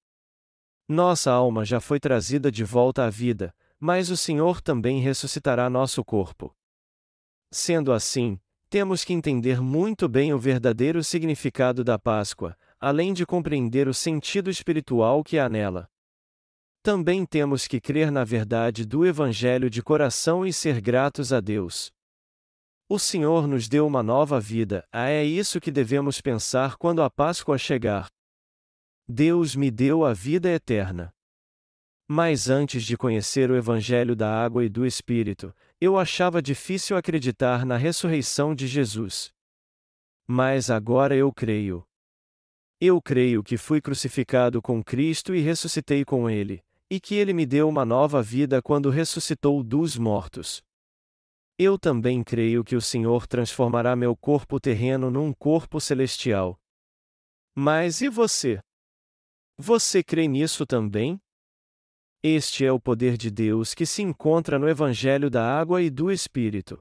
[0.88, 6.05] Nossa alma já foi trazida de volta à vida, mas o Senhor também ressuscitará nosso
[6.05, 6.55] corpo.
[7.51, 8.38] Sendo assim,
[8.71, 14.49] temos que entender muito bem o verdadeiro significado da Páscoa, além de compreender o sentido
[14.49, 15.90] espiritual que há nela.
[16.81, 21.90] Também temos que crer na verdade do Evangelho de coração e ser gratos a Deus.
[22.88, 27.11] O Senhor nos deu uma nova vida, ah, é isso que devemos pensar quando a
[27.11, 28.07] Páscoa chegar.
[29.09, 31.12] Deus me deu a vida eterna.
[32.14, 37.64] Mas antes de conhecer o Evangelho da água e do Espírito, eu achava difícil acreditar
[37.64, 39.33] na ressurreição de Jesus.
[40.29, 41.83] Mas agora eu creio.
[42.79, 47.46] Eu creio que fui crucificado com Cristo e ressuscitei com Ele, e que Ele me
[47.46, 50.62] deu uma nova vida quando ressuscitou dos mortos.
[51.59, 56.61] Eu também creio que o Senhor transformará meu corpo terreno num corpo celestial.
[57.57, 58.61] Mas e você?
[59.57, 61.18] Você crê nisso também?
[62.24, 66.08] Este é o poder de Deus que se encontra no Evangelho da Água e do
[66.08, 66.80] Espírito.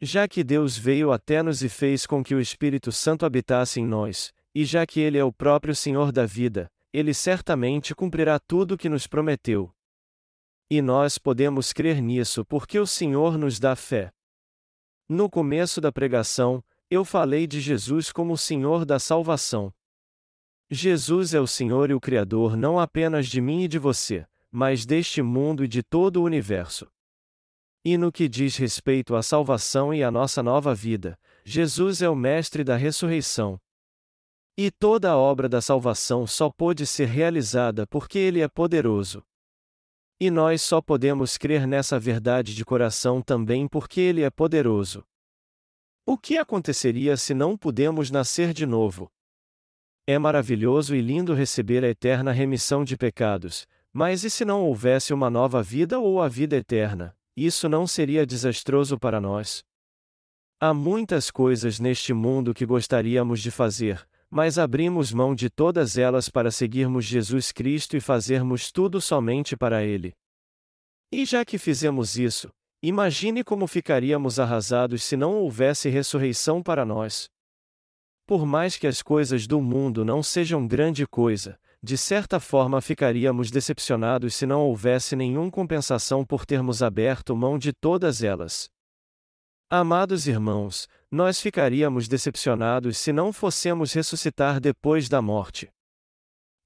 [0.00, 3.84] Já que Deus veio até nos e fez com que o Espírito Santo habitasse em
[3.84, 8.74] nós, e já que Ele é o próprio Senhor da vida, Ele certamente cumprirá tudo
[8.74, 9.74] o que nos prometeu.
[10.70, 14.12] E nós podemos crer nisso porque o Senhor nos dá fé.
[15.08, 19.74] No começo da pregação, eu falei de Jesus como o Senhor da salvação.
[20.70, 24.24] Jesus é o Senhor e o Criador não apenas de mim e de você,
[24.56, 26.90] mas deste mundo e de todo o universo.
[27.84, 31.14] E no que diz respeito à salvação e à nossa nova vida,
[31.44, 33.60] Jesus é o Mestre da ressurreição.
[34.56, 39.22] E toda a obra da salvação só pôde ser realizada porque Ele é poderoso.
[40.18, 45.04] E nós só podemos crer nessa verdade de coração também porque Ele é poderoso.
[46.06, 49.12] O que aconteceria se não pudemos nascer de novo?
[50.06, 55.14] É maravilhoso e lindo receber a eterna remissão de pecados, mas e se não houvesse
[55.14, 57.16] uma nova vida ou a vida eterna?
[57.34, 59.64] Isso não seria desastroso para nós?
[60.60, 66.28] Há muitas coisas neste mundo que gostaríamos de fazer, mas abrimos mão de todas elas
[66.28, 70.12] para seguirmos Jesus Cristo e fazermos tudo somente para Ele.
[71.10, 72.50] E já que fizemos isso,
[72.82, 77.30] imagine como ficaríamos arrasados se não houvesse ressurreição para nós.
[78.26, 83.50] Por mais que as coisas do mundo não sejam grande coisa, de certa forma ficaríamos
[83.50, 88.68] decepcionados se não houvesse nenhuma compensação por termos aberto mão de todas elas.
[89.68, 95.68] Amados irmãos, nós ficaríamos decepcionados se não fossemos ressuscitar depois da morte.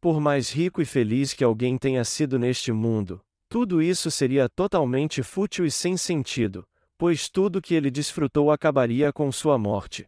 [0.00, 5.22] Por mais rico e feliz que alguém tenha sido neste mundo, tudo isso seria totalmente
[5.22, 10.06] fútil e sem sentido, pois tudo que ele desfrutou acabaria com sua morte.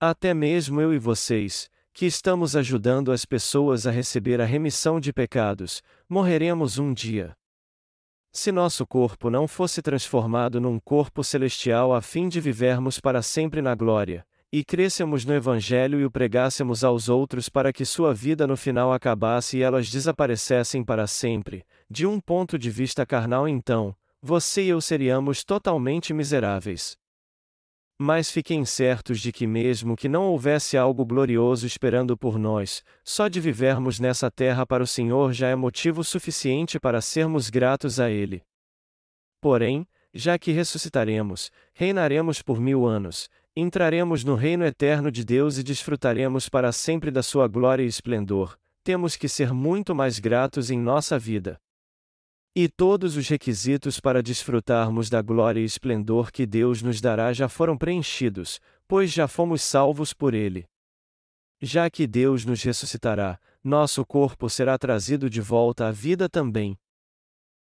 [0.00, 5.12] Até mesmo eu e vocês, que estamos ajudando as pessoas a receber a remissão de
[5.12, 7.36] pecados, morreremos um dia.
[8.30, 13.60] Se nosso corpo não fosse transformado num corpo celestial a fim de vivermos para sempre
[13.60, 18.46] na glória, e crescemos no Evangelho e o pregássemos aos outros para que sua vida
[18.46, 23.92] no final acabasse e elas desaparecessem para sempre, de um ponto de vista carnal então,
[24.22, 26.96] você e eu seríamos totalmente miseráveis.
[28.00, 33.26] Mas fiquem certos de que, mesmo que não houvesse algo glorioso esperando por nós, só
[33.26, 38.08] de vivermos nessa terra para o Senhor já é motivo suficiente para sermos gratos a
[38.08, 38.40] Ele.
[39.40, 39.84] Porém,
[40.14, 46.48] já que ressuscitaremos, reinaremos por mil anos, entraremos no reino eterno de Deus e desfrutaremos
[46.48, 51.18] para sempre da Sua glória e esplendor, temos que ser muito mais gratos em nossa
[51.18, 51.60] vida.
[52.54, 57.48] E todos os requisitos para desfrutarmos da glória e esplendor que Deus nos dará já
[57.48, 60.66] foram preenchidos, pois já fomos salvos por Ele.
[61.60, 66.78] Já que Deus nos ressuscitará, nosso corpo será trazido de volta à vida também.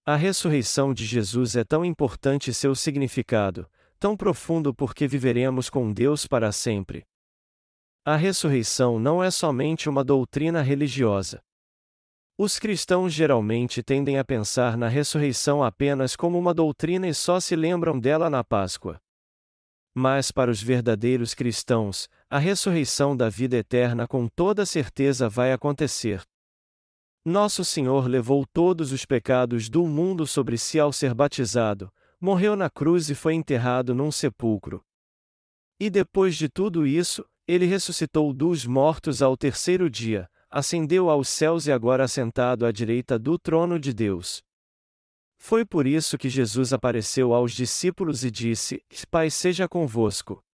[0.07, 6.27] A ressurreição de Jesus é tão importante seu significado, tão profundo porque viveremos com Deus
[6.27, 7.05] para sempre.
[8.05, 11.43] A ressurreição não é somente uma doutrina religiosa.
[12.43, 17.55] Os cristãos geralmente tendem a pensar na ressurreição apenas como uma doutrina e só se
[17.55, 18.99] lembram dela na Páscoa.
[19.95, 26.23] Mas para os verdadeiros cristãos, a ressurreição da vida eterna com toda certeza vai acontecer.
[27.27, 32.71] Nosso Senhor levou todos os pecados do mundo sobre si ao ser batizado, morreu na
[32.71, 34.83] cruz e foi enterrado num sepulcro.
[35.79, 41.67] E depois de tudo isso, ele ressuscitou dos mortos ao terceiro dia, ascendeu aos céus
[41.67, 44.43] e agora assentado à direita do trono de Deus.
[45.39, 50.45] Foi por isso que Jesus apareceu aos discípulos e disse: Pai seja convosco.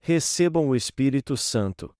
[0.00, 1.94] Recebam o Espírito Santo.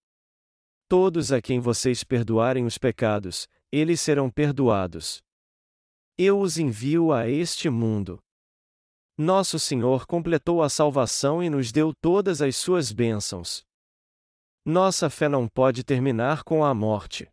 [0.88, 5.22] todos a quem vocês perdoarem os pecados, eles serão perdoados.
[6.18, 8.22] Eu os envio a este mundo.
[9.16, 13.64] Nosso Senhor completou a salvação e nos deu todas as suas bênçãos.
[14.64, 17.28] Nossa fé não pode terminar com a morte.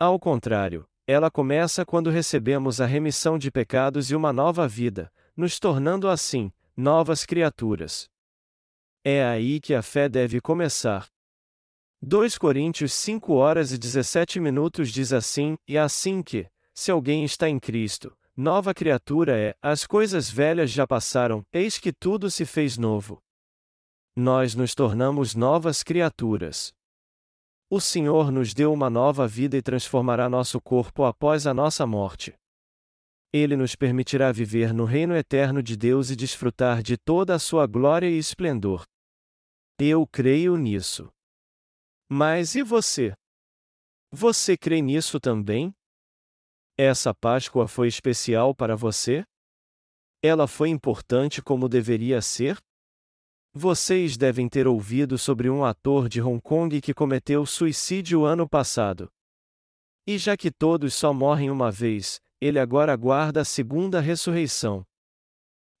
[0.00, 5.60] Ao contrário, ela começa quando recebemos a remissão de pecados e uma nova vida, nos
[5.60, 8.08] tornando assim, novas criaturas.
[9.04, 11.06] É aí que a fé deve começar.
[12.02, 17.48] 2 Coríntios 5 horas e 17 minutos diz assim: E assim que, se alguém está
[17.48, 22.76] em Cristo, nova criatura é, as coisas velhas já passaram, eis que tudo se fez
[22.76, 23.22] novo.
[24.16, 26.72] Nós nos tornamos novas criaturas.
[27.68, 32.32] O Senhor nos deu uma nova vida e transformará nosso corpo após a nossa morte.
[33.32, 37.66] Ele nos permitirá viver no reino eterno de Deus e desfrutar de toda a sua
[37.66, 38.86] glória e esplendor.
[39.80, 41.10] Eu creio nisso.
[42.08, 43.12] Mas e você?
[44.12, 45.74] Você crê nisso também?
[46.78, 49.24] Essa Páscoa foi especial para você?
[50.22, 52.56] Ela foi importante como deveria ser?
[53.56, 59.08] Vocês devem ter ouvido sobre um ator de Hong Kong que cometeu suicídio ano passado.
[60.04, 64.84] E já que todos só morrem uma vez, ele agora aguarda a segunda ressurreição.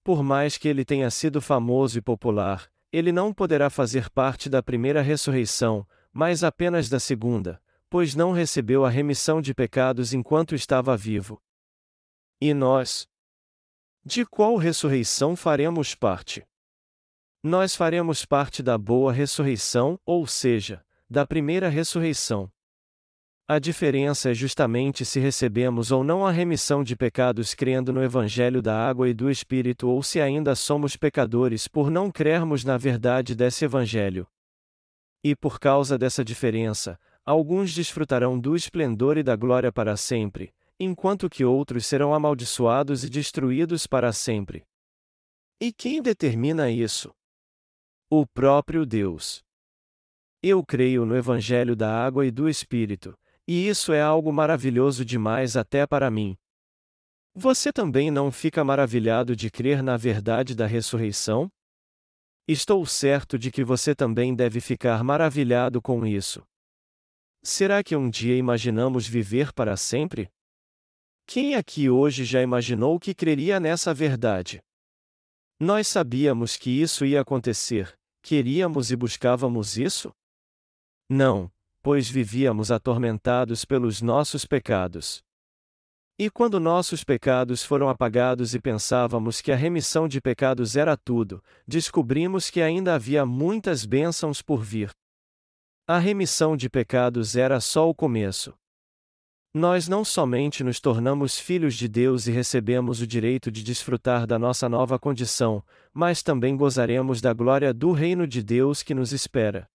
[0.04, 4.62] Por mais que ele tenha sido famoso e popular, ele não poderá fazer parte da
[4.62, 7.60] primeira ressurreição, mas apenas da segunda,
[7.90, 11.42] pois não recebeu a remissão de pecados enquanto estava vivo.
[12.40, 13.08] E nós?
[14.04, 16.46] De qual ressurreição faremos parte?
[17.46, 22.50] Nós faremos parte da boa ressurreição, ou seja, da primeira ressurreição.
[23.46, 28.62] A diferença é justamente se recebemos ou não a remissão de pecados crendo no Evangelho
[28.62, 33.34] da Água e do Espírito ou se ainda somos pecadores por não crermos na verdade
[33.34, 34.26] desse Evangelho.
[35.22, 41.28] E por causa dessa diferença, alguns desfrutarão do esplendor e da glória para sempre, enquanto
[41.28, 44.64] que outros serão amaldiçoados e destruídos para sempre.
[45.60, 47.14] E quem determina isso?
[48.10, 49.42] O próprio Deus.
[50.42, 55.56] Eu creio no Evangelho da Água e do Espírito, e isso é algo maravilhoso demais
[55.56, 56.36] até para mim.
[57.34, 61.50] Você também não fica maravilhado de crer na verdade da ressurreição?
[62.46, 66.46] Estou certo de que você também deve ficar maravilhado com isso.
[67.42, 70.30] Será que um dia imaginamos viver para sempre?
[71.26, 74.62] Quem aqui hoje já imaginou que creria nessa verdade?
[75.58, 80.12] Nós sabíamos que isso ia acontecer, queríamos e buscávamos isso?
[81.08, 81.50] Não,
[81.82, 85.22] pois vivíamos atormentados pelos nossos pecados.
[86.18, 91.42] E quando nossos pecados foram apagados e pensávamos que a remissão de pecados era tudo,
[91.66, 94.90] descobrimos que ainda havia muitas bênçãos por vir.
[95.86, 98.54] A remissão de pecados era só o começo.
[99.56, 104.36] Nós não somente nos tornamos filhos de Deus e recebemos o direito de desfrutar da
[104.36, 109.70] nossa nova condição, mas também gozaremos da glória do reino de Deus que nos espera.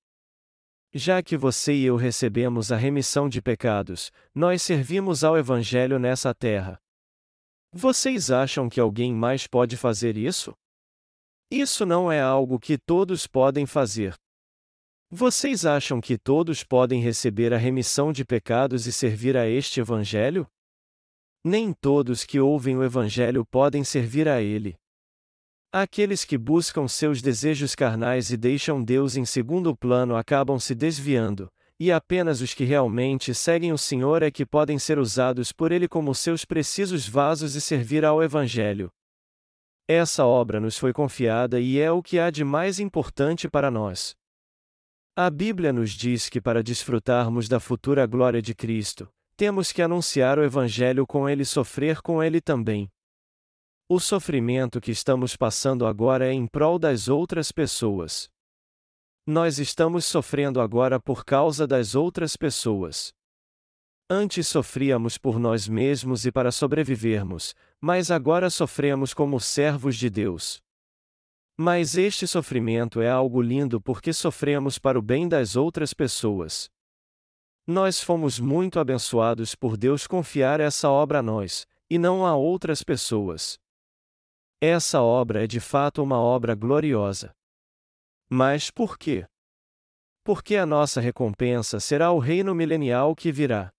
[0.93, 6.33] Já que você e eu recebemos a remissão de pecados, nós servimos ao Evangelho nessa
[6.33, 6.77] terra.
[7.71, 10.53] Vocês acham que alguém mais pode fazer isso?
[11.49, 14.13] Isso não é algo que todos podem fazer.
[15.11, 20.45] Vocês acham que todos podem receber a remissão de pecados e servir a este Evangelho?
[21.43, 24.75] Nem todos que ouvem o Evangelho podem servir a ele.
[25.73, 31.51] Aqueles que buscam seus desejos carnais e deixam Deus em segundo plano acabam se desviando,
[31.79, 35.87] e apenas os que realmente seguem o Senhor é que podem ser usados por Ele
[35.87, 38.91] como seus precisos vasos e servir ao Evangelho.
[39.87, 44.15] Essa obra nos foi confiada e é o que há de mais importante para nós.
[45.21, 49.05] A Bíblia nos diz que para desfrutarmos da futura glória de Cristo,
[49.35, 52.89] temos que anunciar o Evangelho com Ele e sofrer com Ele também.
[53.89, 58.29] O sofrimento que estamos passando agora é em prol das outras pessoas.
[59.27, 63.11] Nós estamos sofrendo agora por causa das outras pessoas.
[64.09, 70.61] Antes sofríamos por nós mesmos e para sobrevivermos, mas agora sofremos como servos de Deus.
[71.61, 76.69] Mas este sofrimento é algo lindo porque sofremos para o bem das outras pessoas.
[77.67, 82.81] Nós fomos muito abençoados por Deus confiar essa obra a nós, e não a outras
[82.81, 83.59] pessoas.
[84.61, 87.35] Essa obra é de fato uma obra gloriosa.
[88.29, 89.27] Mas por quê?
[90.23, 93.69] Porque a nossa recompensa será o reino milenial que virá.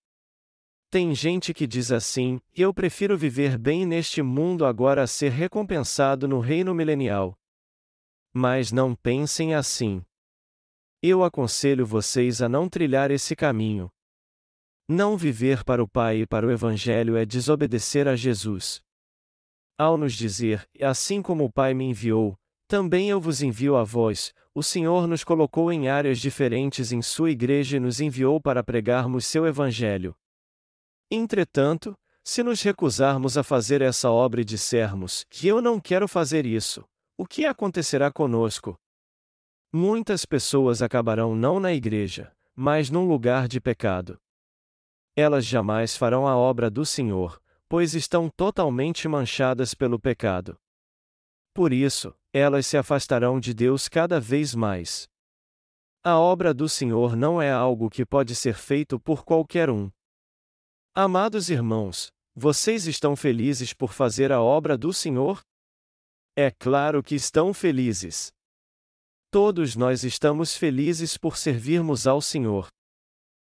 [0.91, 6.29] Tem gente que diz assim: eu prefiro viver bem neste mundo agora a ser recompensado
[6.29, 7.40] no reino milenial.
[8.33, 10.05] Mas não pensem assim.
[11.03, 13.91] Eu aconselho vocês a não trilhar esse caminho.
[14.89, 18.83] Não viver para o Pai e para o Evangelho é desobedecer a Jesus.
[19.79, 22.37] Ao nos dizer, assim como o Pai me enviou,
[22.69, 27.31] também eu vos envio a vós, o Senhor nos colocou em áreas diferentes em sua
[27.31, 30.15] igreja e nos enviou para pregarmos seu Evangelho.
[31.11, 36.47] Entretanto, se nos recusarmos a fazer essa obra e dissermos que eu não quero fazer
[36.47, 36.85] isso,
[37.21, 38.81] o que acontecerá conosco?
[39.71, 44.19] Muitas pessoas acabarão não na igreja, mas num lugar de pecado.
[45.15, 50.59] Elas jamais farão a obra do Senhor, pois estão totalmente manchadas pelo pecado.
[51.53, 55.07] Por isso, elas se afastarão de Deus cada vez mais.
[56.03, 59.91] A obra do Senhor não é algo que pode ser feito por qualquer um.
[60.95, 65.43] Amados irmãos, vocês estão felizes por fazer a obra do Senhor?
[66.37, 68.33] É claro que estão felizes.
[69.31, 72.69] Todos nós estamos felizes por servirmos ao Senhor.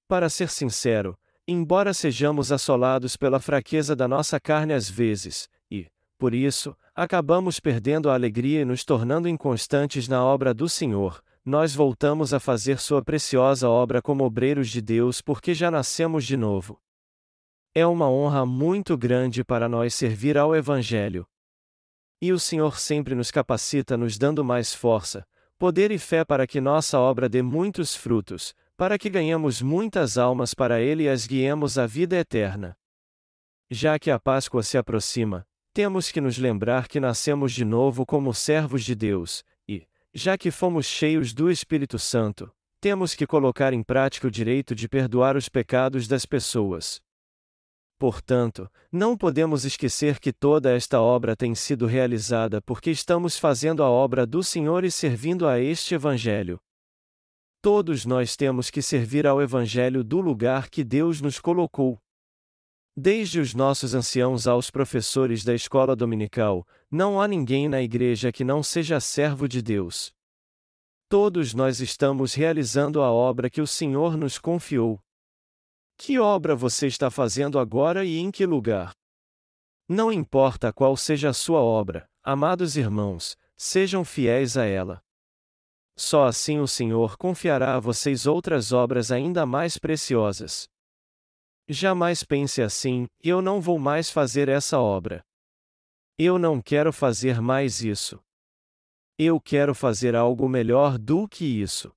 [0.07, 1.17] Para ser sincero,
[1.47, 8.09] embora sejamos assolados pela fraqueza da nossa carne às vezes, e, por isso, acabamos perdendo
[8.09, 13.03] a alegria e nos tornando inconstantes na obra do Senhor, nós voltamos a fazer Sua
[13.03, 16.79] preciosa obra como obreiros de Deus porque já nascemos de novo.
[17.75, 21.27] É uma honra muito grande para nós servir ao Evangelho.
[22.23, 25.27] E o Senhor sempre nos capacita, nos dando mais força,
[25.59, 30.53] poder e fé para que nossa obra dê muitos frutos, para que ganhemos muitas almas
[30.53, 32.77] para Ele e as guiemos à vida eterna.
[33.69, 38.33] Já que a Páscoa se aproxima, temos que nos lembrar que nascemos de novo como
[38.33, 42.49] servos de Deus, e, já que fomos cheios do Espírito Santo,
[42.79, 47.01] temos que colocar em prática o direito de perdoar os pecados das pessoas.
[48.03, 53.89] Portanto, não podemos esquecer que toda esta obra tem sido realizada porque estamos fazendo a
[53.89, 56.59] obra do Senhor e servindo a este Evangelho.
[57.61, 61.97] Todos nós temos que servir ao Evangelho do lugar que Deus nos colocou.
[62.93, 68.43] Desde os nossos anciãos aos professores da escola dominical, não há ninguém na igreja que
[68.43, 70.13] não seja servo de Deus.
[71.07, 74.99] Todos nós estamos realizando a obra que o Senhor nos confiou.
[75.97, 78.93] Que obra você está fazendo agora e em que lugar?
[79.87, 85.03] Não importa qual seja a sua obra, amados irmãos, sejam fiéis a ela.
[85.95, 90.67] Só assim o Senhor confiará a vocês outras obras ainda mais preciosas.
[91.67, 95.23] Jamais pense assim: eu não vou mais fazer essa obra.
[96.17, 98.19] Eu não quero fazer mais isso.
[99.17, 101.93] Eu quero fazer algo melhor do que isso.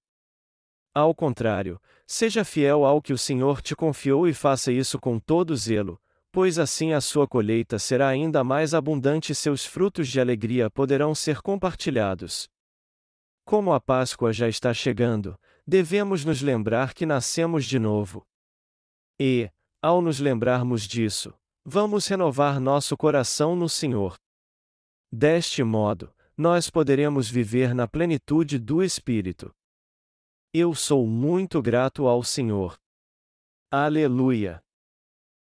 [0.97, 5.55] Ao contrário, seja fiel ao que o Senhor te confiou e faça isso com todo
[5.55, 6.01] zelo,
[6.33, 11.15] pois assim a sua colheita será ainda mais abundante e seus frutos de alegria poderão
[11.15, 12.49] ser compartilhados.
[13.45, 18.27] Como a Páscoa já está chegando, devemos nos lembrar que nascemos de novo.
[19.21, 19.51] E,
[19.83, 24.17] ao nos lembrarmos disso, vamos renovar nosso coração no Senhor.
[25.13, 29.55] Deste modo, nós poderemos viver na plenitude do Espírito.
[30.53, 32.77] Eu sou muito grato ao Senhor.
[33.71, 34.66] Aleluia!